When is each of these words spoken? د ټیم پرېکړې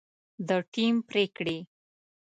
د 0.47 0.49
ټیم 0.73 0.95
پرېکړې 1.09 1.57